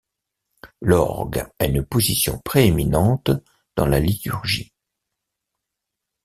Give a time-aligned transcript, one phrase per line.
[0.81, 3.29] L'orgue a une position prééminente
[3.75, 4.73] dans la liturgie.